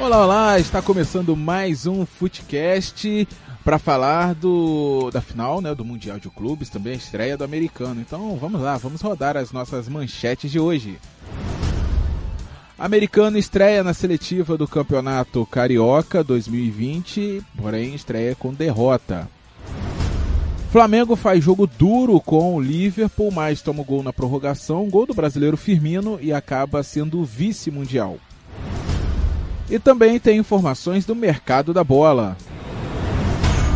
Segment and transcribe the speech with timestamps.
[0.00, 0.58] Olá, olá!
[0.60, 3.26] Está começando mais um Footcast
[3.64, 8.00] para falar do da final, né, do Mundial de Clubes, também a estreia do americano.
[8.00, 11.00] Então, vamos lá, vamos rodar as nossas manchetes de hoje.
[12.78, 19.28] Americano estreia na seletiva do Campeonato Carioca 2020, porém estreia com derrota.
[20.70, 25.14] Flamengo faz jogo duro com o Liverpool, mas toma o gol na prorrogação, gol do
[25.14, 28.20] brasileiro Firmino e acaba sendo vice-mundial.
[29.70, 32.36] E também tem informações do mercado da bola.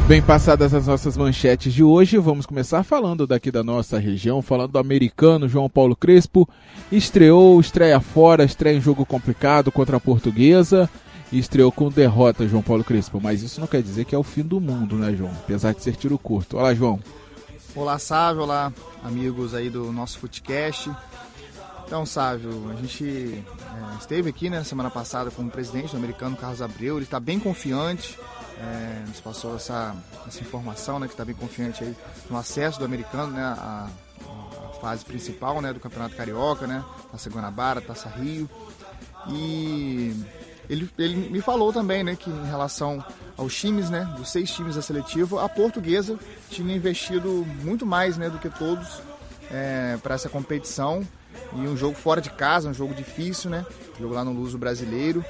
[0.08, 4.72] Bem passadas as nossas manchetes de hoje, vamos começar falando daqui da nossa região, falando
[4.72, 6.48] do americano João Paulo Crespo.
[6.90, 10.90] Estreou, estreia fora, estreia em jogo complicado contra a portuguesa
[11.38, 13.20] estreou com derrota João Paulo Crespo.
[13.20, 15.30] Mas isso não quer dizer que é o fim do mundo, né, João?
[15.30, 16.58] Apesar de ser tiro curto.
[16.58, 17.00] Olá, João.
[17.74, 18.42] Olá, Sávio.
[18.42, 20.90] Olá, amigos aí do nosso Footcast.
[21.92, 26.34] Então, Sávio, a gente é, esteve aqui né, semana passada com o presidente do americano,
[26.34, 26.96] Carlos Abreu.
[26.96, 28.18] Ele está bem confiante,
[28.58, 29.94] é, nos passou essa,
[30.26, 31.94] essa informação, né, que está bem confiante aí
[32.30, 33.90] no acesso do americano, né, a
[34.80, 38.48] fase principal, né, do Campeonato Carioca, né, Taça Guanabara, Taça Rio.
[39.28, 40.16] E
[40.70, 43.04] ele, ele me falou também, né, que em relação
[43.36, 48.30] aos times, né, dos seis times da seletiva, a portuguesa tinha investido muito mais, né,
[48.30, 49.02] do que todos
[49.50, 51.06] é, para essa competição
[51.54, 53.66] e um jogo fora de casa, um jogo difícil, né?
[53.98, 55.24] Jogo lá no Luso Brasileiro.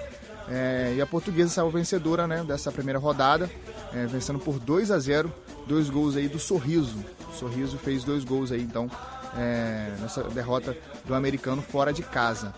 [0.48, 3.50] É, e a portuguesa saiu vencedora né, dessa primeira rodada,
[3.94, 5.32] é, vencendo por 2 a 0
[5.66, 6.98] dois gols aí do Sorriso.
[7.28, 8.90] O Sorriso fez dois gols aí, então,
[9.36, 12.54] é, nessa derrota do americano fora de casa.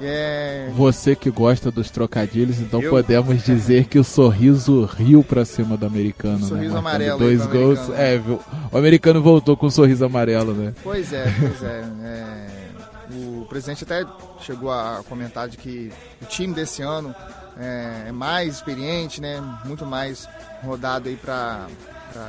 [0.00, 0.68] É...
[0.74, 2.90] Você que gosta dos trocadilhos, então Eu...
[2.90, 6.38] podemos dizer que o sorriso riu pra cima do americano.
[6.38, 6.48] Né?
[6.48, 6.78] Sorriso né?
[6.78, 7.18] amarelo.
[7.18, 7.90] Dois gols.
[7.90, 8.40] É, viu?
[8.70, 10.74] o americano voltou com um sorriso amarelo, né?
[10.82, 11.84] Pois é, pois é.
[12.02, 12.64] é...
[13.12, 14.04] O presidente até
[14.40, 17.14] chegou a comentar de que o time desse ano
[17.58, 19.42] é, é mais experiente, né?
[19.64, 20.28] Muito mais
[20.62, 21.66] rodado aí para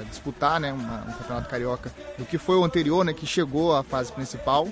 [0.09, 0.71] disputar, né?
[0.71, 3.13] Uma, um campeonato carioca do que foi o anterior, né?
[3.13, 4.67] Que chegou à fase principal.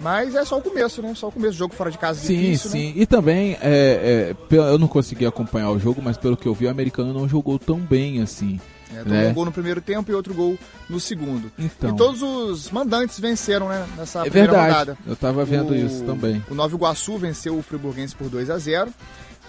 [0.00, 1.14] Mas é só o começo, né?
[1.14, 2.92] Só o começo do jogo fora de casa sim, difícil, Sim, né?
[2.96, 6.66] E também, é, é, eu não consegui acompanhar o jogo, mas pelo que eu vi,
[6.66, 8.60] o americano não jogou tão bem assim.
[8.94, 9.28] É, tomou né?
[9.28, 10.56] um gol no primeiro tempo e outro gol
[10.88, 11.50] no segundo.
[11.58, 11.90] Então.
[11.90, 13.86] E todos os mandantes venceram, né?
[13.96, 14.72] Nessa é primeira verdade.
[14.72, 14.98] rodada.
[15.06, 16.44] Eu tava vendo o, isso também.
[16.48, 18.92] O Nova Iguaçu venceu o Friburguense por 2 a 0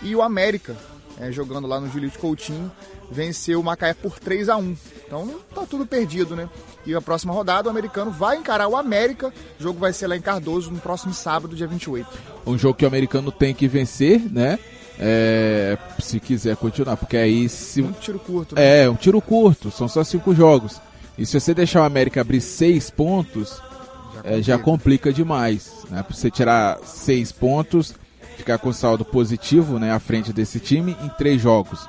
[0.02, 0.76] E o América,
[1.20, 2.72] é, jogando lá no Julito Coutinho,
[3.10, 6.50] venceu o Macaé por 3 a 1 Então tá tudo perdido, né?
[6.86, 9.34] E a próxima rodada, o americano vai encarar o América.
[9.60, 12.08] O jogo vai ser lá em Cardoso no próximo sábado, dia 28.
[12.46, 14.60] Um jogo que o americano tem que vencer, né?
[14.98, 17.82] É, se quiser continuar, porque aí se.
[17.82, 18.56] Um tiro curto.
[18.56, 18.84] Né?
[18.84, 20.80] É, um tiro curto, são só cinco jogos.
[21.18, 25.72] E se você deixar o América abrir seis pontos, já complica, é, já complica demais.
[25.90, 26.04] Né?
[26.04, 27.94] Pra você tirar seis pontos,
[28.38, 31.88] ficar com saldo positivo né, à frente desse time em três jogos.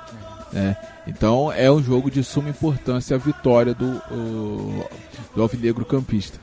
[0.52, 0.76] Né?
[1.06, 4.00] Então é um jogo de suma importância a vitória do,
[5.34, 6.38] do Alvinegro Campista.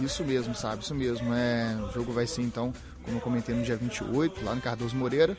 [0.00, 0.82] Isso mesmo, sabe?
[0.82, 1.34] Isso mesmo.
[1.34, 2.72] É, o jogo vai ser então,
[3.02, 5.36] como eu comentei, no dia 28, lá no Cardoso Moreira.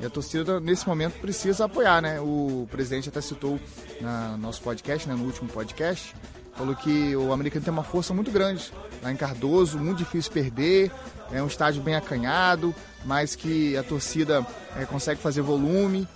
[0.00, 2.20] E a torcida, nesse momento, precisa apoiar, né?
[2.20, 3.58] O presidente até citou
[4.00, 6.14] no nosso podcast, né, no último podcast,
[6.56, 8.72] falou que o americano tem uma força muito grande
[9.02, 10.90] lá em Cardoso, muito difícil perder,
[11.34, 12.74] é um estádio bem acanhado,
[13.04, 14.46] mas que a torcida
[14.76, 16.06] é, consegue fazer volume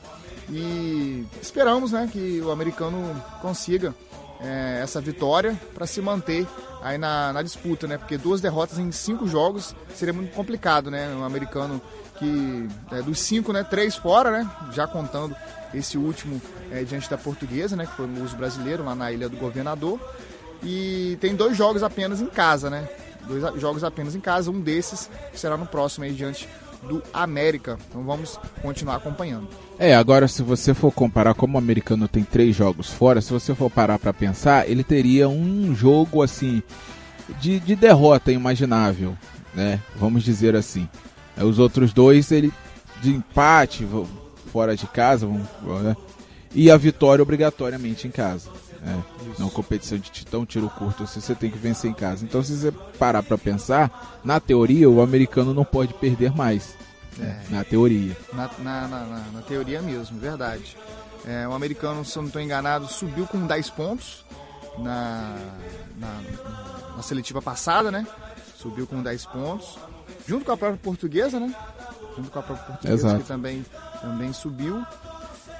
[0.48, 3.94] e esperamos né, que o americano consiga
[4.40, 6.46] é, essa vitória para se manter
[6.80, 7.98] aí na, na, disputa, né?
[7.98, 11.12] Porque duas derrotas em cinco jogos seria muito complicado, né?
[11.18, 11.82] O americano
[12.18, 14.48] que é, dos cinco, né, três fora, né?
[14.72, 15.34] Já contando
[15.74, 16.40] esse último
[16.70, 17.84] é, diante da portuguesa, né?
[17.84, 19.98] Que foi no uso brasileiro lá na Ilha do Governador.
[20.62, 22.88] E tem dois jogos apenas em casa, né?
[23.28, 24.50] Dois jogos apenas em casa.
[24.50, 26.48] Um desses será no próximo aí diante
[26.82, 27.78] do América.
[27.88, 29.48] Então vamos continuar acompanhando.
[29.78, 33.54] É, agora se você for comparar como o americano tem três jogos fora, se você
[33.54, 36.62] for parar para pensar, ele teria um jogo assim
[37.40, 39.16] de, de derrota imaginável,
[39.54, 39.80] né?
[39.96, 40.88] Vamos dizer assim.
[41.36, 42.52] É, os outros dois ele
[43.00, 43.86] de empate
[44.52, 45.46] fora de casa, vamos,
[45.82, 45.96] né?
[46.54, 48.50] e a vitória obrigatoriamente em casa.
[48.80, 49.04] Né?
[49.38, 52.24] Não competição de titão, tiro curto, você tem que vencer em casa.
[52.24, 56.76] Então, se você parar para pensar, na teoria, o americano não pode perder mais.
[57.20, 57.40] É.
[57.50, 58.16] Na teoria.
[58.32, 60.76] Na, na, na, na, teoria mesmo, verdade.
[61.26, 64.24] É, o americano, se eu não estou enganado, subiu com 10 pontos
[64.78, 65.36] na,
[65.96, 66.20] na,
[66.96, 68.06] na, seletiva passada, né?
[68.56, 69.78] Subiu com 10 pontos.
[70.26, 71.52] Junto com a própria portuguesa, né?
[72.16, 73.22] Junto com a própria portuguesa, Exato.
[73.22, 73.64] que também,
[74.00, 74.84] também subiu.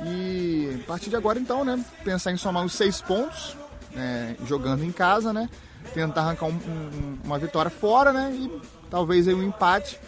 [0.04, 1.82] E a partir de agora, então, né?
[2.04, 3.56] Pensar em somar os seis pontos,
[3.94, 5.48] né, jogando em casa, né?
[5.92, 8.32] Tentar arrancar um, um, uma vitória fora, né?
[8.32, 8.60] E
[8.90, 9.98] talvez aí um empate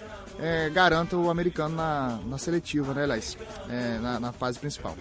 [0.40, 3.36] é, garanta o americano na, na seletiva, né, Aliás,
[3.68, 4.96] é, na, na, fase principal.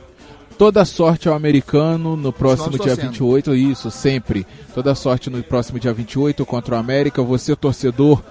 [0.57, 3.11] Toda sorte ao americano no próximo dia torcendo.
[3.11, 4.45] 28, isso, sempre.
[4.73, 7.23] Toda sorte no próximo dia 28 contra o América.
[7.23, 8.21] Você, torcedor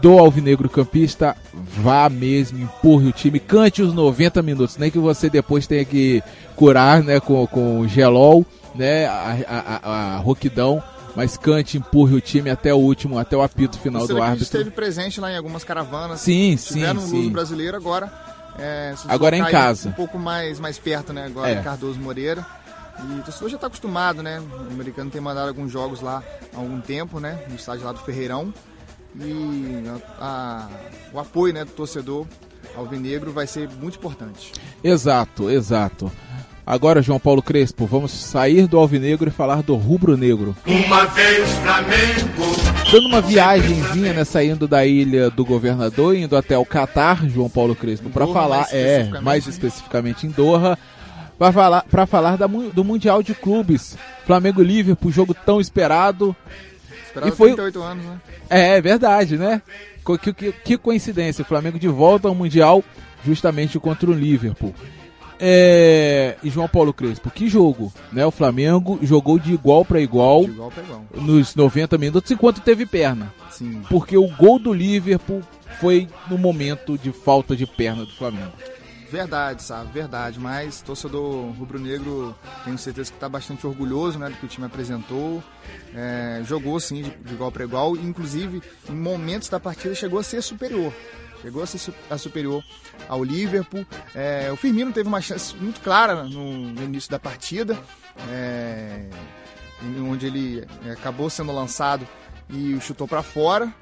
[0.00, 5.28] do Alvinegro Campista, vá mesmo, empurre o time, cante os 90 minutos, nem que você
[5.28, 6.22] depois tenha que
[6.54, 10.82] curar né, com, com o gelol, né, a, a, a, a roquidão
[11.16, 14.44] mas cante, empurre o time até o último, até o apito final do árbitro.
[14.44, 16.20] esteve presente lá em algumas caravanas.
[16.20, 17.28] Sim, sim, sim.
[17.28, 18.12] brasileiro agora.
[18.56, 19.88] É, agora é em casa.
[19.88, 21.26] Um pouco mais, mais perto, né?
[21.26, 21.60] Agora é.
[21.60, 22.46] Cardoso Moreira.
[23.00, 24.40] E o torcedor já está acostumado, né?
[24.40, 26.22] O americano tem mandado alguns jogos lá
[26.54, 27.44] há algum tempo, né?
[27.48, 28.52] No estádio lá do Ferreirão.
[29.16, 29.84] E
[30.20, 30.68] a, a,
[31.12, 32.26] o apoio né, do torcedor
[32.76, 34.52] alvinegro vai ser muito importante.
[34.82, 36.10] Exato, exato.
[36.64, 40.54] Agora, João Paulo Crespo, vamos sair do alvinegro e falar do rubro-negro.
[40.66, 42.92] Uma vez Flamengo.
[42.92, 47.74] Dando uma viagemzinha, né, saindo da ilha do governador, indo até o Catar, João Paulo
[47.74, 50.78] Crespo, para falar, mais é, mais especificamente em Doha,
[51.38, 53.96] para falar, pra falar da, do Mundial de Clubes.
[54.26, 56.36] Flamengo Liverpool, jogo tão esperado.
[57.08, 58.20] Esperado e foi 38 anos, né?
[58.48, 59.62] É, é verdade, né?
[60.22, 62.84] Que, que, que coincidência, o Flamengo de volta ao Mundial
[63.24, 64.74] justamente contra o Liverpool.
[65.40, 68.26] É, e João Paulo Crespo, que jogo, né?
[68.26, 73.32] O Flamengo jogou de igual para igual, igual, igual, nos 90 minutos enquanto teve perna.
[73.50, 73.82] Sim.
[73.88, 75.42] Porque o gol do Liverpool
[75.80, 78.52] foi no momento de falta de perna do Flamengo.
[79.10, 79.90] Verdade, sabe?
[79.92, 80.38] Verdade.
[80.38, 85.42] Mas torcedor rubro-negro, tenho certeza que está bastante orgulhoso né, do que o time apresentou.
[85.94, 87.96] É, jogou sim de, de igual para igual.
[87.96, 90.92] Inclusive, em momentos da partida, chegou a ser superior.
[91.40, 92.62] Chegou a ser a superior
[93.08, 93.86] ao Liverpool.
[94.14, 97.78] É, o Firmino teve uma chance muito clara no, no início da partida,
[98.28, 99.08] é,
[100.00, 102.06] onde ele é, acabou sendo lançado
[102.50, 103.72] e chutou para fora.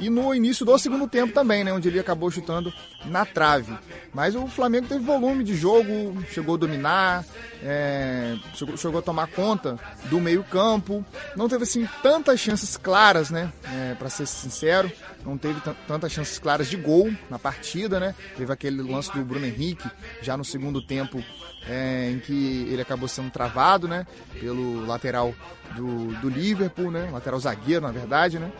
[0.00, 2.72] E no início do segundo tempo também, né, onde ele acabou chutando
[3.04, 3.76] na trave.
[4.14, 7.24] Mas o Flamengo teve volume de jogo, chegou a dominar,
[7.62, 11.04] é, chegou, chegou, a tomar conta do meio campo.
[11.36, 14.90] Não teve assim tantas chances claras, né, é, para ser sincero
[15.24, 18.14] não teve tantas chances claras de gol na partida, né?
[18.36, 19.88] Teve aquele lance do Bruno Henrique
[20.22, 21.22] já no segundo tempo
[21.66, 24.06] é, em que ele acabou sendo travado, né?
[24.40, 25.34] Pelo lateral
[25.74, 27.10] do, do Liverpool, né?
[27.12, 28.50] Lateral zagueiro, na verdade, né?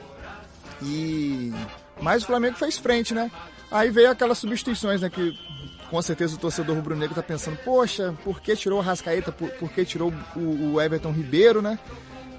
[0.82, 1.52] E
[2.00, 3.30] mas o Flamengo fez frente, né?
[3.70, 5.10] Aí veio aquelas substituições, né?
[5.10, 5.38] Que
[5.90, 9.32] com certeza o torcedor rubro-negro tá pensando, poxa, por que tirou o Rascaeta?
[9.32, 11.78] Por, por que tirou o, o Everton Ribeiro, né?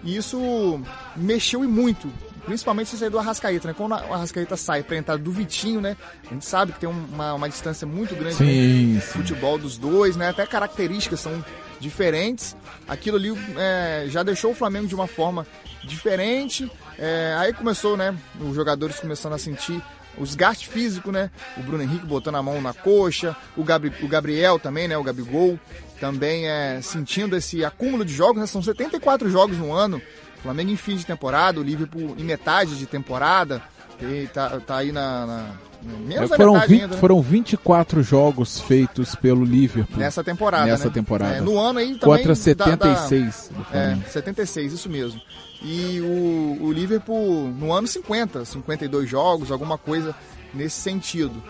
[0.03, 0.81] E isso
[1.18, 2.09] mexeu e muito
[2.45, 3.75] Principalmente se sair do Arrascaeta, né?
[3.77, 5.95] Quando o Arrascaeta sai para entrar do Vitinho, né?
[6.25, 10.15] A gente sabe que tem uma, uma distância muito grande sim, no futebol dos dois,
[10.15, 10.30] né?
[10.30, 11.45] Até características são
[11.79, 12.55] diferentes.
[12.87, 15.45] Aquilo ali é, já deixou o Flamengo de uma forma
[15.83, 16.69] diferente.
[16.97, 18.15] É, aí começou, né?
[18.39, 19.81] Os jogadores começando a sentir
[20.17, 21.31] o desgaste físico, né?
[21.57, 24.97] O Bruno Henrique botando a mão na coxa, o, Gabri, o Gabriel também, né?
[24.97, 25.57] O Gabigol
[25.99, 28.45] também é sentindo esse acúmulo de jogos, né?
[28.45, 30.01] São 74 jogos no ano.
[30.41, 33.61] Flamengo em fim de temporada, o Liverpool em metade de temporada,
[34.01, 36.97] e tá, tá aí na, na Menos é, foram, 20, ainda, né?
[36.97, 39.97] foram 24 jogos feitos pelo Liverpool.
[39.97, 40.65] Nessa temporada.
[40.65, 40.93] Nessa né?
[40.93, 41.35] temporada.
[41.35, 42.17] É, no ano aí também.
[42.17, 43.51] Contra 76.
[43.51, 45.21] Da, da, é, 76, isso mesmo.
[45.61, 50.15] E o, o Liverpool no ano 50, 52 jogos, alguma coisa
[50.53, 51.41] nesse sentido.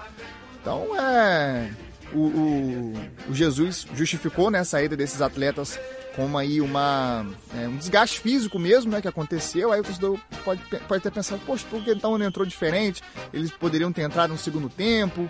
[0.61, 1.69] Então é.
[2.11, 2.93] O, o,
[3.29, 5.79] o Jesus justificou né, a saída desses atletas
[6.19, 7.25] como aí uma,
[7.57, 11.41] é, um desgaste físico mesmo, né, que aconteceu, aí o torcedor pode, pode ter pensado,
[11.45, 13.01] poxa, por que então ele entrou diferente?
[13.33, 15.29] Eles poderiam ter entrado no segundo tempo,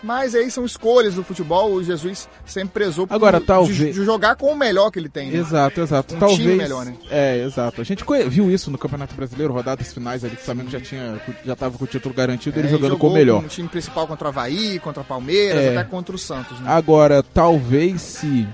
[0.00, 1.72] mas aí são escolhas do futebol.
[1.72, 3.96] O Jesus sempre prezou por Agora, talvez...
[3.96, 5.28] de, jogar com o melhor que ele tem.
[5.28, 5.38] Né?
[5.38, 6.14] Exato, exato.
[6.14, 6.40] Um talvez...
[6.40, 6.94] time melhor, né?
[7.10, 7.80] É, exato.
[7.80, 11.20] A gente viu isso no Campeonato Brasileiro, rodadas finais ali que o Flamengo já tinha
[11.44, 13.44] já tava com o título garantido, é, ele jogando com o melhor.
[13.44, 15.76] o time principal contra o Havaí, contra o Palmeiras, é.
[15.76, 16.60] até contra o Santos.
[16.60, 16.70] Né?
[16.70, 18.46] Agora, talvez se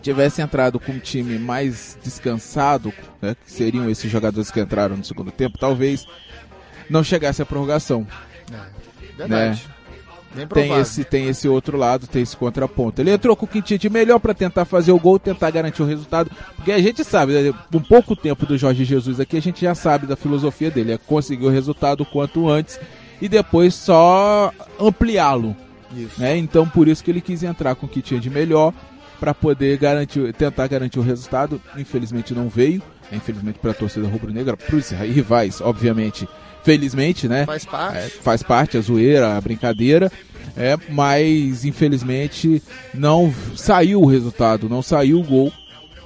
[0.00, 5.04] tivesse entrado com um time mais descansado, né, que seriam esses jogadores que entraram no
[5.04, 6.06] segundo tempo, talvez
[6.88, 8.06] não chegasse a prorrogação.
[8.52, 9.62] É, verdade.
[10.34, 10.46] Né?
[10.52, 13.00] Tem esse, tem esse outro lado, tem esse contraponto.
[13.00, 16.28] Ele entrou com o Quintite melhor para tentar fazer o gol, tentar garantir o resultado,
[16.56, 19.76] porque a gente sabe, né, um pouco tempo do Jorge Jesus aqui, a gente já
[19.76, 22.80] sabe da filosofia dele, é conseguir o resultado quanto antes
[23.20, 25.56] e depois só ampliá-lo.
[26.18, 26.36] Né?
[26.36, 28.74] Então por isso que ele quis entrar com o que tinha de melhor
[29.18, 31.60] para poder garantir, tentar garantir o resultado.
[31.76, 32.82] Infelizmente não veio.
[33.12, 36.28] Infelizmente para a torcida rubro-negra, para os rivais, obviamente.
[36.62, 37.44] Felizmente, né?
[37.44, 37.98] Faz parte.
[37.98, 40.10] É, faz parte a zoeira, a brincadeira.
[40.56, 45.52] É, mas infelizmente não saiu o resultado, não saiu o gol.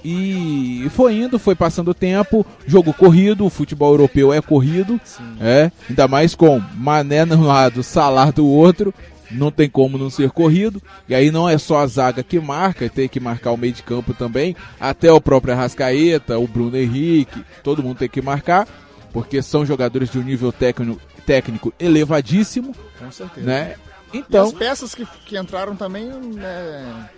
[0.05, 5.37] E foi indo, foi passando o tempo, jogo corrido, o futebol europeu é corrido, Sim.
[5.41, 8.95] é, ainda mais com Mané no lado, Salah do outro,
[9.31, 10.83] não tem como não ser corrido.
[11.09, 13.83] E aí não é só a zaga que marca, tem que marcar o meio de
[13.83, 18.67] campo também, até o próprio Arrascaeta, o Bruno Henrique, todo mundo tem que marcar,
[19.13, 22.75] porque são jogadores de um nível técnico, técnico elevadíssimo.
[22.99, 23.47] Com certeza.
[23.47, 23.77] Né?
[24.13, 27.09] Então, e as peças que, que entraram também né,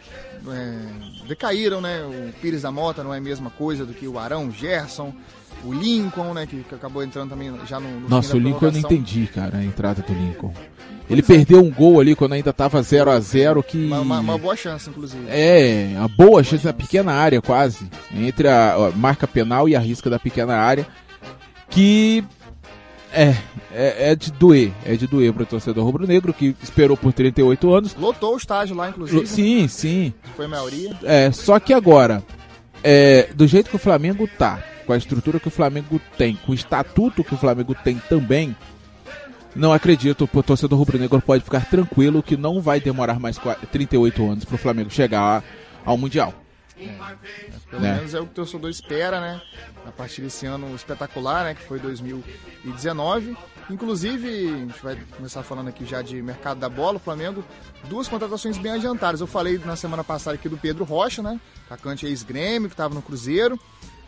[0.49, 2.03] é, decaíram, né?
[2.03, 5.15] O Pires da Mota não é a mesma coisa do que o Arão, o Gerson,
[5.65, 6.47] o Lincoln, né?
[6.47, 9.59] Que, que acabou entrando também já no, no Nossa, o Lincoln eu não entendi, cara,
[9.59, 10.53] a entrada do Lincoln.
[11.11, 14.39] Ele perdeu um gol ali quando ainda tava 0 a 0 que uma, uma, uma,
[14.39, 15.25] boa chance inclusive.
[15.29, 19.81] É, a boa chance na pequena área quase, entre a, a marca penal e a
[19.81, 20.87] risca da pequena área,
[21.69, 22.25] que
[23.13, 23.35] é,
[23.73, 27.75] é, é, de doer, é de doer para o torcedor rubro-negro que esperou por 38
[27.75, 27.97] anos.
[27.97, 29.27] Lotou o estádio lá, inclusive.
[29.27, 30.15] Sim, sim.
[30.37, 30.97] Foi a maioria.
[31.03, 32.23] É, só que agora,
[32.85, 36.53] é, do jeito que o Flamengo tá, com a estrutura que o Flamengo tem, com
[36.53, 38.57] o estatuto que o Flamengo tem também,
[39.55, 43.39] não acredito, o torcedor rubro-negro pode ficar tranquilo que não vai demorar mais
[43.71, 45.43] 38 anos para o Flamengo chegar
[45.85, 46.35] ao Mundial.
[46.79, 46.97] É,
[47.69, 47.97] pelo né?
[47.97, 49.41] menos é o que o torcedor espera, né?
[49.87, 51.55] A partir desse ano espetacular, né?
[51.55, 53.37] Que foi 2019.
[53.69, 57.45] Inclusive, a gente vai começar falando aqui já de mercado da bola, o Flamengo,
[57.85, 59.21] duas contratações bem adiantadas.
[59.21, 61.39] Eu falei na semana passada aqui do Pedro Rocha, né?
[61.67, 63.61] Atacante ex-grêmio, que estava no Cruzeiro.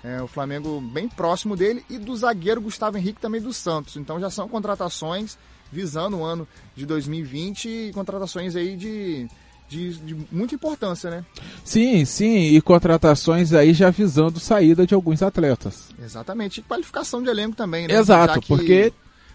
[0.04, 1.84] É, o Flamengo bem próximo dele.
[1.88, 3.96] E do zagueiro Gustavo Henrique também do Santos.
[3.96, 5.38] Então já são contratações
[5.70, 9.28] visando o ano de 2020 e contratações aí de
[9.72, 11.24] de, de, muita importância, né?
[11.64, 15.88] Sim, sim, e contratações aí já visando saída de alguns atletas.
[15.98, 17.94] Exatamente, e qualificação de elenco também, né?
[17.94, 18.92] Exato, porque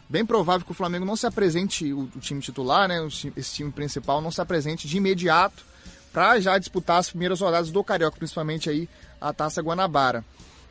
[0.07, 3.05] bem provável que o Flamengo não se apresente o, o time titular, né?
[3.35, 5.65] esse time principal não se apresente de imediato
[6.13, 8.87] para já disputar as primeiras rodadas do Carioca, principalmente aí
[9.19, 10.23] a Taça Guanabara.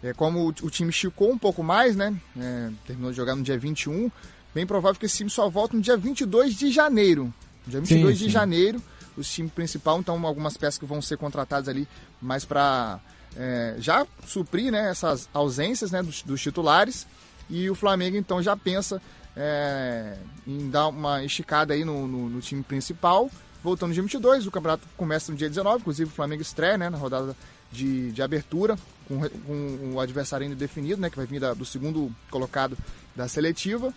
[0.07, 2.15] É, como o, time esticou um pouco mais, né?
[2.39, 4.11] É, terminou de jogar no dia 21,
[4.55, 7.35] bem provável que esse time só volta no dia 22 de janeiro.
[7.67, 8.31] Dia 22 sim, de sim.
[8.31, 8.81] janeiro
[9.17, 11.89] o time principal, então algumas peças que vão ser contratadas ali
[12.21, 13.01] mais para
[13.37, 17.07] é, já suprir né, essas ausências né, dos, dos, titulares.
[17.49, 19.01] E o Flamengo então já pensa
[19.37, 23.31] é, em dar uma esticada aí no, no, no, time principal.
[23.63, 26.91] Voltando no dia 22, o campeonato começa no dia 19, inclusive o Flamengo estreia né,
[26.91, 27.35] na rodada
[27.73, 31.65] de, de abertura, com, com o adversário ainda definido, né, que vai vir da, do
[31.65, 32.77] segundo colocado
[33.15, 33.93] da seletiva.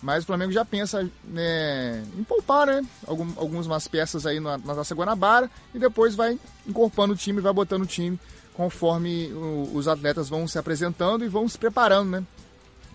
[0.00, 2.86] Mas o Flamengo já pensa né, em poupar, né?
[3.04, 7.52] Algum, algumas peças aí na, na Taça Guanabara e depois vai incorporando o time, vai
[7.52, 8.18] botando o time
[8.54, 12.24] conforme o, os atletas vão se apresentando e vão se preparando, né?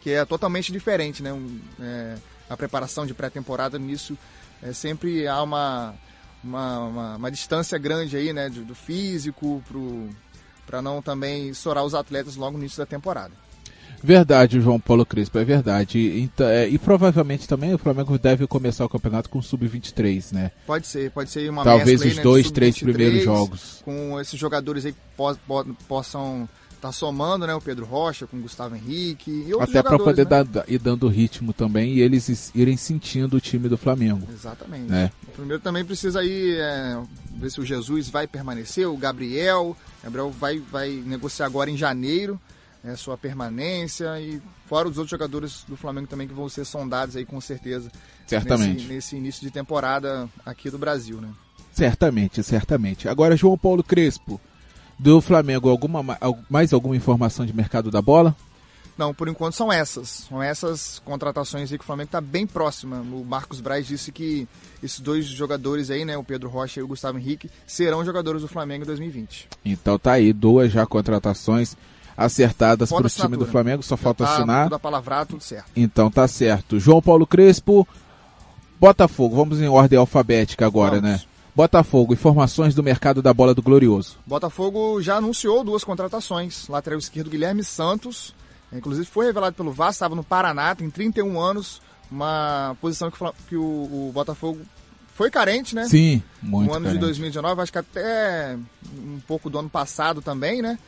[0.01, 1.33] Que é totalmente diferente, né?
[1.33, 2.15] Um, é,
[2.49, 4.17] a preparação de pré-temporada nisso
[4.61, 5.95] é, sempre há uma,
[6.43, 8.49] uma, uma, uma, distância grande aí, né?
[8.49, 9.61] Do, do físico
[10.65, 13.31] para não também estourar os atletas logo no início da temporada.
[14.03, 16.19] Verdade, João Paulo Crespo, é verdade.
[16.19, 20.51] Então, é, e provavelmente também o Flamengo deve começar o campeonato com sub-23, né?
[20.67, 23.81] Pode ser, pode ser uma Talvez os aí, dois, três primeiros jogos.
[23.85, 26.49] Com esses jogadores aí que po po possam
[26.83, 27.55] tá somando, né?
[27.55, 30.43] O Pedro Rocha com o Gustavo Henrique e Até para poder né?
[30.43, 34.27] dar, ir dando ritmo também e eles irem sentindo o time do Flamengo.
[34.29, 34.91] Exatamente.
[34.91, 35.09] Né?
[35.29, 37.01] O primeiro também precisa aí é,
[37.37, 39.77] ver se o Jesus vai permanecer, o Gabriel.
[40.01, 42.37] O Gabriel vai, vai negociar agora em janeiro
[42.83, 47.15] né, sua permanência e fora os outros jogadores do Flamengo também que vão ser sondados
[47.15, 47.89] aí com certeza.
[48.27, 48.81] Certamente.
[48.81, 51.29] Nesse, nesse início de temporada aqui do Brasil, né?
[51.71, 53.07] Certamente, certamente.
[53.07, 54.39] Agora, João Paulo Crespo,
[54.97, 56.17] do Flamengo, alguma,
[56.49, 58.35] mais alguma informação de mercado da bola?
[58.97, 60.27] Não, por enquanto são essas.
[60.29, 62.97] São essas contratações aí que o Flamengo está bem próxima.
[62.97, 64.47] O Marcos Braz disse que
[64.83, 68.47] esses dois jogadores aí, né, o Pedro Rocha e o Gustavo Henrique, serão jogadores do
[68.47, 69.49] Flamengo em 2020.
[69.65, 71.75] Então tá aí, duas já contratações
[72.15, 74.69] acertadas para o time do Flamengo, só Já falta tá assinar.
[74.69, 75.71] Tudo palavra, tudo certo.
[75.75, 76.79] Então tá certo.
[76.79, 77.87] João Paulo Crespo,
[78.79, 81.09] Botafogo, vamos em ordem alfabética agora, vamos.
[81.09, 81.21] né?
[81.55, 84.17] Botafogo, informações do mercado da bola do Glorioso.
[84.25, 86.67] Botafogo já anunciou duas contratações.
[86.67, 88.33] Lateral esquerdo Guilherme Santos,
[88.71, 91.79] inclusive foi revelado pelo Vasco, estava no Paraná, tem 31 anos,
[92.09, 93.17] uma posição que,
[93.47, 94.59] que o, o, Botafogo
[95.13, 95.85] foi carente, né?
[95.85, 96.99] Sim, muito No ano carente.
[96.99, 98.57] de 2019, acho que até
[98.97, 100.79] um pouco do ano passado também, né?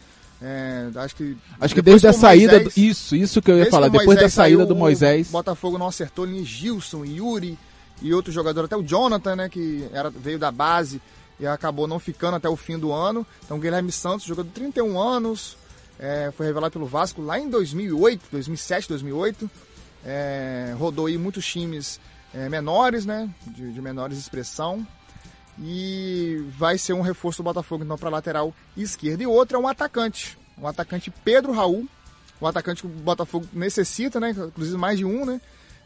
[0.42, 2.54] É, acho que, acho que desde a saída.
[2.54, 3.88] Moisés, do, isso, isso que eu ia falar.
[3.88, 5.30] Depois da saída saiu, do Moisés.
[5.30, 7.58] O Botafogo não acertou nem Gilson, Yuri
[8.02, 9.50] e outro jogador, até o Jonathan, né?
[9.50, 11.02] Que era, veio da base
[11.40, 13.26] e acabou não ficando até o fim do ano.
[13.44, 15.58] Então, Guilherme Santos, jogador de 31 anos,
[16.00, 19.50] é, foi revelado pelo Vasco lá em 2008, 2007, 2008.
[20.06, 22.00] É, rodou aí muitos times
[22.34, 23.30] é, menores, né?
[23.48, 24.86] De, de menores expressão.
[25.60, 29.24] e vai ser um reforço do Botafogo então para lateral esquerda.
[29.24, 31.88] E outro é um atacante, um atacante Pedro Raul,
[32.42, 34.32] um atacante que o Botafogo necessita, né?
[34.32, 35.40] Inclusive mais de um, né?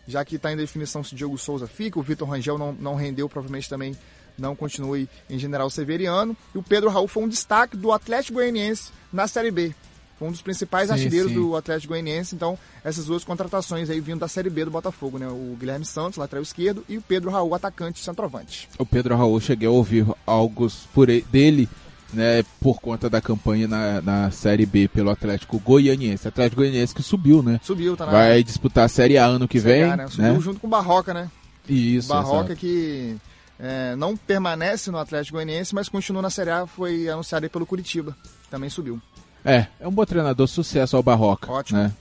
[0.09, 2.95] Já que está em definição se o Diogo Souza fica, o Vitor Rangel não, não
[2.95, 3.95] rendeu, provavelmente também
[4.39, 6.35] não continue em General Severiano.
[6.55, 9.75] E o Pedro Raul foi um destaque do Atlético Goianiense na Série B.
[10.17, 11.37] Foi um dos principais sim, artilheiros sim.
[11.37, 12.33] do Atlético Goianiense.
[12.33, 15.27] Então, essas duas contratações aí vindo da Série B do Botafogo, né?
[15.27, 18.67] O Guilherme Santos, lateral esquerdo, e o Pedro Raul, atacante centroavante.
[18.79, 21.69] O Pedro Raul, cheguei a ouvir algo por ele, dele
[22.13, 26.27] né, por conta da campanha na, na Série B pelo Atlético Goianiense.
[26.27, 27.59] Atlético Goianiense que subiu, né?
[27.63, 29.83] Subiu, tá na Vai disputar a Série A ano que vem.
[29.83, 30.07] A, né?
[30.07, 30.39] Subiu né?
[30.39, 31.29] junto com o Barroca, né?
[31.67, 32.11] Isso.
[32.11, 32.59] O Barroca exato.
[32.59, 33.15] que
[33.59, 37.65] é, não permanece no Atlético Goianiense, mas continua na Série A, foi anunciado aí pelo
[37.65, 38.15] Curitiba.
[38.49, 38.99] Também subiu.
[39.43, 41.51] É, é um bom treinador, sucesso ao Barroca.
[41.51, 41.79] Ótimo.
[41.79, 41.93] Né?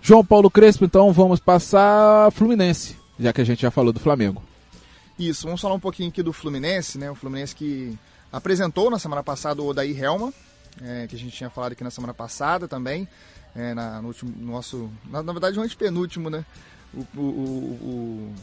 [0.00, 4.42] João Paulo Crespo, então vamos passar Fluminense, já que a gente já falou do Flamengo.
[5.18, 7.10] Isso, vamos falar um pouquinho aqui do Fluminense, né?
[7.10, 7.98] O Fluminense que
[8.32, 10.32] apresentou na semana passada o Odair Helma,
[10.82, 13.08] é, que a gente tinha falado aqui na semana passada também,
[13.54, 16.44] é, na, no último, nosso, na, na verdade, um antepenúltimo, né?
[16.94, 18.34] O, o,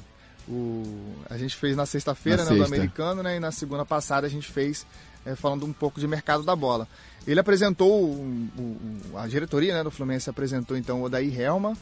[0.47, 3.37] o, o, a gente fez na sexta-feira, né, do americano, né?
[3.37, 4.85] E na segunda passada a gente fez
[5.25, 6.87] é, falando um pouco de mercado da bola.
[7.25, 8.15] Ele apresentou,
[9.15, 11.75] a diretoria né, do Fluminense apresentou então o Odair Helma,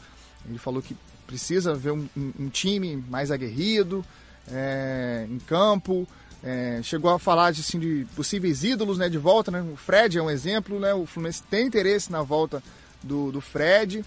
[0.48, 0.96] ele falou que
[1.26, 4.04] precisa ver um, um, um time mais aguerrido
[4.50, 6.08] é, em campo,
[6.44, 9.62] é, chegou a falar de, assim, de possíveis ídolos né, de volta, né?
[9.62, 10.92] O Fred é um exemplo, né?
[10.92, 12.62] O Fluminense tem interesse na volta
[13.02, 14.04] do, do Fred.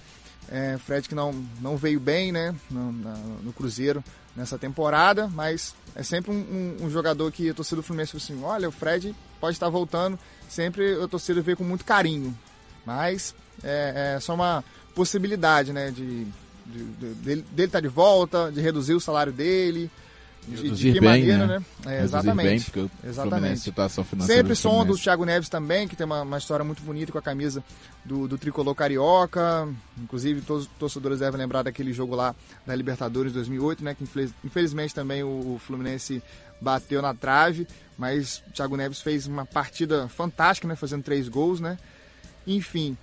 [0.47, 3.13] É, Fred que não, não veio bem né, no, na,
[3.43, 4.03] no Cruzeiro
[4.35, 6.35] nessa temporada, mas é sempre um,
[6.79, 9.67] um, um jogador que a torcida do Fluminense falou assim, olha, o Fred pode estar
[9.67, 10.17] voltando,
[10.47, 12.37] sempre a torcida vê com muito carinho.
[12.85, 14.63] Mas é, é só uma
[14.93, 16.25] possibilidade, né, de,
[16.65, 19.89] de, de dele, dele estar de volta, de reduzir o salário dele,
[20.47, 21.59] de, de que bem, maneira, né?
[21.83, 21.97] né?
[21.97, 22.47] É, exatamente.
[22.47, 23.59] Bem, porque exatamente.
[23.59, 27.11] situação financeira Sempre som do Thiago Neves também, que tem uma, uma história muito bonita
[27.11, 27.63] com a camisa
[28.05, 29.67] do, do tricolor carioca.
[29.97, 32.33] Inclusive, todos os torcedores devem lembrar daquele jogo lá
[32.65, 33.93] da Libertadores 2008, né?
[33.93, 36.23] Que infeliz, infelizmente também o, o Fluminense
[36.61, 40.75] bateu na trave, mas o Thiago Neves fez uma partida fantástica, né?
[40.75, 41.77] Fazendo três gols, né?
[42.45, 42.97] Enfim,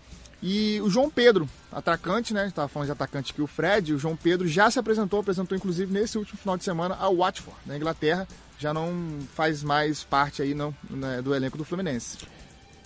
[0.47, 2.47] e o João Pedro, atacante, né?
[2.47, 3.95] Estava falando de atacante aqui, o Fred.
[3.95, 7.59] O João Pedro já se apresentou, apresentou inclusive nesse último final de semana ao Watford,
[7.65, 8.29] na Inglaterra.
[8.59, 8.93] Já não
[9.35, 12.19] faz mais parte aí não, né, do elenco do Fluminense.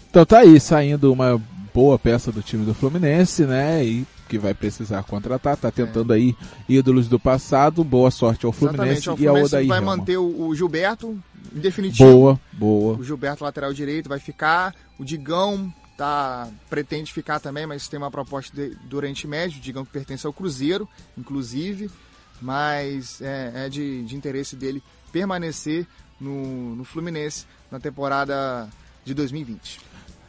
[0.08, 1.42] Então tá aí, saindo uma
[1.74, 3.84] boa peça do time do Fluminense, né?
[3.84, 6.16] E que vai precisar contratar, tá tentando é.
[6.16, 6.36] aí
[6.68, 7.82] ídolos do passado.
[7.82, 9.66] Boa sorte ao Fluminense, Exatamente, e ao Odair.
[9.66, 11.18] vai manter o, o Gilberto,
[11.52, 12.08] em definitivo.
[12.08, 12.96] Boa, boa.
[12.98, 18.10] O Gilberto lateral direito vai ficar, o Digão tá, pretende ficar também, mas tem uma
[18.10, 21.90] proposta de, do Oriente Médio, digam que pertence ao Cruzeiro, inclusive,
[22.40, 24.80] mas é, é de, de, interesse dele
[25.10, 25.84] permanecer
[26.20, 28.68] no, no Fluminense na temporada
[29.04, 29.80] de 2020.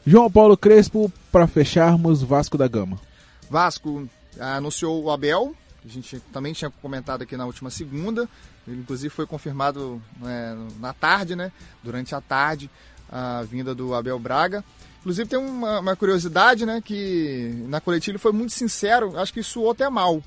[0.07, 2.99] João Paulo Crespo, para fecharmos, Vasco da Gama.
[3.47, 5.55] Vasco anunciou o Abel,
[5.85, 8.27] a gente também tinha comentado aqui na última segunda,
[8.67, 11.51] ele inclusive foi confirmado é, na tarde, né?
[11.83, 12.71] Durante a tarde,
[13.07, 14.63] a vinda do Abel Braga.
[14.99, 19.41] Inclusive tem uma, uma, curiosidade, né, que na coletiva ele foi muito sincero, acho que
[19.41, 20.21] suou até mal.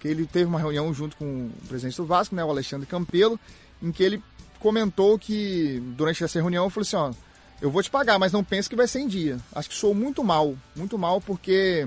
[0.00, 3.38] Que ele teve uma reunião junto com o presidente do Vasco, né, o Alexandre Campelo,
[3.82, 4.22] em que ele
[4.60, 7.12] comentou que durante essa reunião falou assim, ó,
[7.60, 9.38] eu vou te pagar, mas não pense que vai ser em dia.
[9.52, 11.86] Acho que soou muito mal, muito mal porque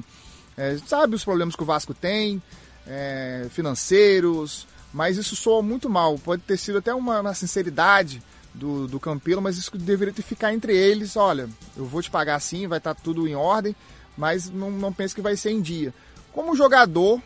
[0.58, 2.42] é, sabe os problemas que o Vasco tem,
[2.86, 6.18] é, financeiros, mas isso soa muito mal.
[6.18, 8.22] Pode ter sido até uma, uma sinceridade
[8.58, 11.16] do, do Campelo, mas isso deveria ter ficar entre eles.
[11.16, 13.76] Olha, eu vou te pagar sim, vai estar tá tudo em ordem,
[14.18, 15.94] mas não, não pense que vai ser em dia.
[16.34, 17.22] Como jogador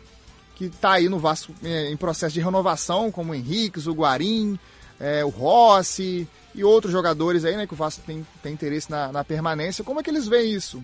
[0.54, 4.58] que está aí no Vasco é, em processo de renovação, como o Henrique, o Guarim,
[5.00, 9.10] é, o Rossi e outros jogadores aí, né, que o Vasco tem, tem interesse na,
[9.10, 10.82] na permanência, como é que eles veem isso?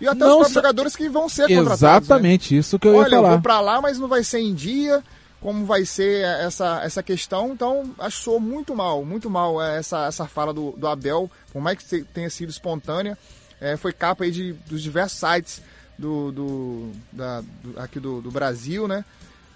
[0.00, 1.80] E até não os próprios jogadores que vão ser contratados.
[1.80, 1.88] Né?
[1.90, 2.60] Exatamente, né?
[2.60, 3.18] isso que eu Olha, ia falar.
[3.18, 5.02] Olha, eu vou para lá, mas não vai ser em dia
[5.40, 7.52] como vai ser essa, essa questão.
[7.52, 12.02] Então, achou muito mal, muito mal essa, essa fala do, do Abel, por mais que
[12.04, 13.16] tenha sido espontânea.
[13.60, 15.62] É, foi capa aí de, dos diversos sites
[15.98, 19.04] do, do, da, do aqui do, do, Brasil, né?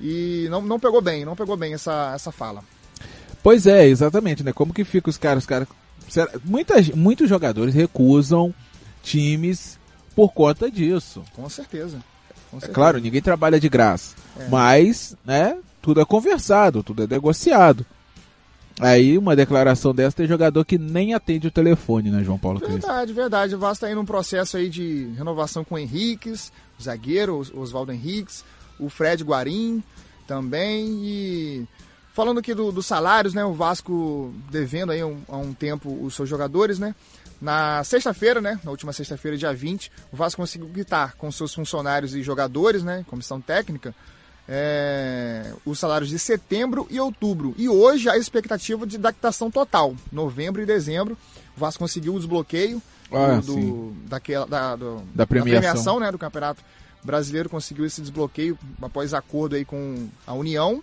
[0.01, 2.63] E não, não pegou bem, não pegou bem essa, essa fala.
[3.43, 4.53] Pois é, exatamente, né?
[4.53, 5.69] Como que fica os caras, os caras.
[6.45, 8.55] Muitas, muitos jogadores recusam
[9.03, 9.79] times
[10.15, 11.25] por conta disso.
[11.35, 11.99] Com certeza.
[12.51, 12.73] Com certeza.
[12.73, 14.15] É claro, ninguém trabalha de graça.
[14.39, 14.49] É.
[14.49, 17.85] Mas, né, tudo é conversado, tudo é negociado.
[18.81, 22.81] Aí uma declaração dessa tem jogador que nem atende o telefone, né, João Paulo Verdade,
[22.81, 23.15] Cristo?
[23.15, 23.55] verdade.
[23.55, 27.93] O Vasco está indo num processo aí de renovação com o Henriques, o zagueiro, Oswaldo
[27.93, 28.43] Henriques,
[28.81, 29.83] o Fred Guarim
[30.27, 31.69] também e
[32.15, 33.45] Falando aqui dos do salários, né?
[33.45, 36.95] O Vasco devendo aí um, há um tempo os seus jogadores, né?
[37.41, 38.61] Na sexta-feira, né?
[38.63, 43.05] Na última sexta-feira, dia 20, o Vasco conseguiu quitar com seus funcionários e jogadores, né?
[43.09, 43.93] Comissão técnica,
[44.49, 47.55] é, os salários de setembro e outubro.
[47.57, 51.17] E hoje a expectativa de adaptação total, novembro e dezembro.
[51.57, 56.01] O Vasco conseguiu o desbloqueio ah, do, do, daquela, da, do, da premiação, da premiação
[56.01, 56.63] né, do Campeonato
[57.03, 60.83] Brasileiro, conseguiu esse desbloqueio após acordo aí com a União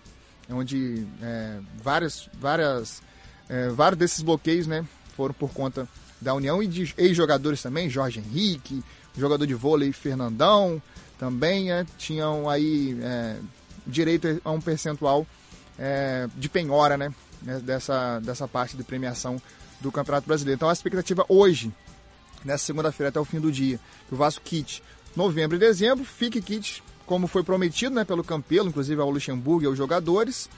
[0.53, 3.01] onde é, várias, várias,
[3.49, 5.87] é, vários desses bloqueios né, foram por conta
[6.19, 8.83] da União e de ex-jogadores também, Jorge Henrique,
[9.17, 10.81] jogador de vôlei Fernandão,
[11.21, 13.35] também é, tinham aí é,
[13.85, 15.27] direito a um percentual
[15.77, 19.39] é, de penhora né, né, dessa, dessa parte de premiação
[19.79, 20.55] do Campeonato Brasileiro.
[20.55, 21.71] Então a expectativa hoje,
[22.43, 23.79] nessa segunda-feira até o fim do dia,
[24.09, 24.81] que o Vasco kit
[25.15, 29.67] novembro e dezembro, fique kit como foi prometido né, pelo Campelo, inclusive ao Luxemburgo e
[29.67, 30.49] aos jogadores.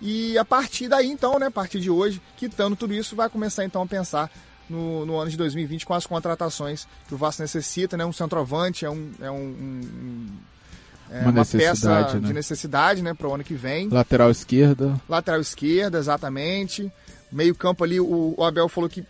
[0.00, 3.64] E a partir daí, então, né, a partir de hoje, quitando tudo isso, vai começar
[3.64, 4.30] então a pensar
[4.68, 8.04] no, no ano de 2020 com as contratações que o Vasco necessita, né?
[8.04, 10.26] Um centroavante é, um, é um, um
[11.10, 12.20] é uma, uma peça né?
[12.20, 13.88] de necessidade, né, para o ano que vem.
[13.88, 15.00] Lateral esquerda.
[15.08, 16.90] Lateral esquerda, exatamente.
[17.30, 19.04] Meio campo ali, o, o Abel falou que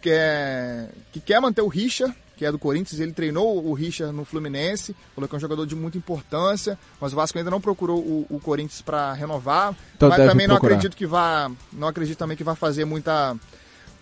[0.00, 4.24] quer, que quer manter o Richa, que é do Corinthians, ele treinou o Richard no
[4.24, 7.98] Fluminense, falou que é um jogador de muita importância, mas o Vasco ainda não procurou
[7.98, 9.74] o, o Corinthians para renovar.
[9.96, 13.36] Então mas também não acredito que vá, não acredito também que vá fazer muita,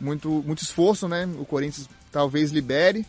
[0.00, 1.28] muito, muito esforço, né?
[1.38, 3.06] O Corinthians talvez libere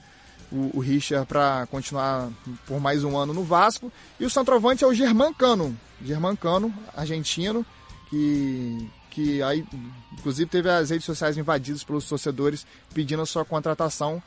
[0.51, 2.29] o, o Richard para continuar
[2.65, 3.91] por mais um ano no Vasco.
[4.19, 7.65] E o centroavante é o Germancano, Germancano, argentino,
[8.09, 9.65] que que aí,
[10.13, 14.21] inclusive, teve as redes sociais invadidas pelos torcedores pedindo a sua contratação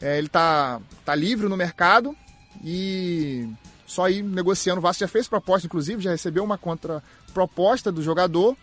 [0.00, 2.14] é, ele tá, tá livre no mercado
[2.62, 3.48] e
[3.86, 4.78] só ir negociando.
[4.78, 8.56] O Vasco já fez proposta, inclusive, já recebeu uma contraproposta do jogador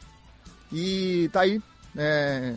[0.71, 1.61] e tá aí
[1.95, 2.55] é,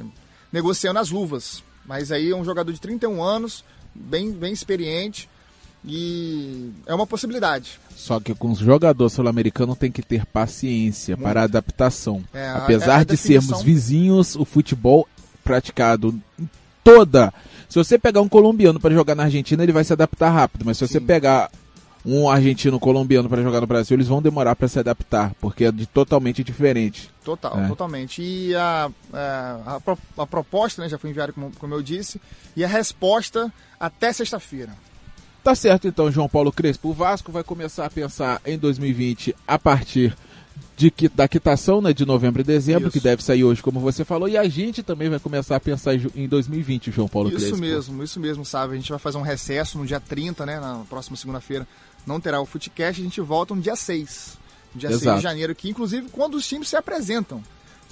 [0.56, 1.62] negociando as luvas.
[1.84, 3.62] Mas aí é um jogador de 31 anos,
[3.94, 5.28] bem, bem experiente
[5.84, 7.78] e é uma possibilidade.
[7.94, 11.28] Só que com os jogadores sul-americanos tem que ter paciência Muito.
[11.28, 12.24] para a adaptação.
[12.32, 15.06] É, Apesar é de sermos vizinhos, o futebol
[15.44, 16.48] praticado em
[16.82, 17.32] toda
[17.68, 20.78] se você pegar um colombiano para jogar na Argentina, ele vai se adaptar rápido, mas
[20.78, 20.92] se Sim.
[20.92, 21.50] você pegar
[22.06, 25.72] um argentino colombiano para jogar no Brasil, eles vão demorar para se adaptar, porque é
[25.72, 27.10] de totalmente diferente.
[27.24, 27.66] Total, é.
[27.66, 28.22] totalmente.
[28.22, 29.80] E a, é, a,
[30.18, 32.20] a, proposta né, já foi enviada, como, como eu disse,
[32.54, 34.72] e a resposta até sexta-feira.
[35.42, 36.90] Tá certo então, João Paulo Crespo.
[36.90, 40.16] O Vasco vai começar a pensar em 2020 a partir
[40.76, 42.98] de, da quitação né, de novembro e dezembro, isso.
[42.98, 45.94] que deve sair hoje, como você falou, e a gente também vai começar a pensar
[45.94, 47.58] em 2020, João Paulo Isso Crespo.
[47.58, 48.74] mesmo, isso mesmo, sabe?
[48.74, 50.60] A gente vai fazer um recesso no dia 30, né?
[50.60, 51.66] Na próxima segunda-feira
[52.06, 54.38] não terá o Footcast, a gente volta no dia 6.
[54.74, 55.04] No dia Exato.
[55.04, 57.42] 6 de janeiro, que inclusive quando os times se apresentam.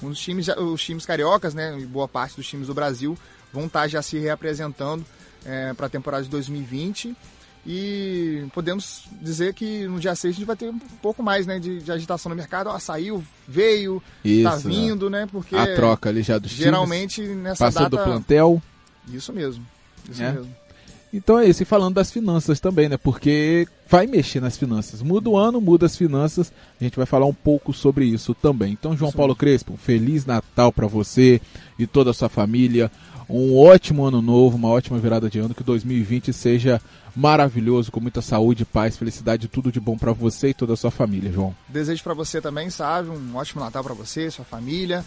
[0.03, 1.79] Os times, os times cariocas, né?
[1.79, 3.17] E boa parte dos times do Brasil
[3.53, 5.05] vão estar já se reapresentando
[5.45, 7.17] é, para a temporada de 2020.
[7.67, 11.59] E podemos dizer que no dia 6 a gente vai ter um pouco mais né,
[11.59, 12.69] de, de agitação no mercado.
[12.69, 15.27] Ah, saiu, veio, Isso, tá vindo, né?
[15.31, 17.97] Porque a troca ali já dos geralmente times, nessa passou data...
[17.97, 18.63] do plantel.
[19.09, 19.67] Isso mesmo.
[20.11, 20.33] Isso é.
[20.33, 20.55] mesmo.
[21.17, 22.97] Então é isso, e falando das finanças também, né?
[22.97, 25.01] Porque vai mexer nas finanças.
[25.01, 26.53] Muda o ano, muda as finanças.
[26.81, 28.73] A gente vai falar um pouco sobre isso também.
[28.73, 29.37] Então, João isso Paulo.
[29.37, 31.41] Crespo, Feliz Natal para você
[31.79, 32.91] e toda a sua família
[33.29, 36.81] um ótimo ano novo, uma ótima virada de ano, que 2020 seja
[37.17, 40.91] maravilhoso, com muita saúde, paz, felicidade, tudo de bom para você e toda a sua
[40.91, 41.55] família, João.
[41.69, 45.05] Desejo para você também, sabe, um ótimo Natal para você, sua família.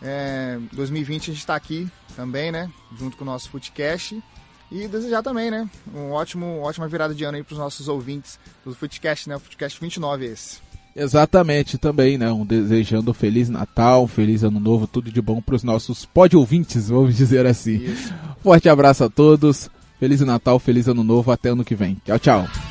[0.00, 1.86] É, 2020 a gente está aqui
[2.16, 4.22] também, né, junto com o nosso Footcast.
[4.70, 8.38] E desejar também, né, um ótimo, ótima virada de ano aí para os nossos ouvintes
[8.64, 10.70] do Footcast, né, o Footcast 29 esse.
[10.94, 12.30] Exatamente, também, né?
[12.32, 16.04] Um desejando um Feliz Natal, um Feliz Ano Novo, tudo de bom para os nossos
[16.04, 17.76] pod ouvintes, vamos dizer assim.
[17.76, 18.12] Isso.
[18.42, 21.96] Forte abraço a todos, Feliz Natal, Feliz Ano Novo, até ano que vem.
[22.04, 22.69] Tchau, tchau.